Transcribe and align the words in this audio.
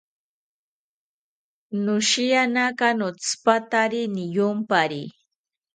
Noshiyanaka 1.83 2.87
notzipatari 2.99 4.01
niyompari 4.13 5.01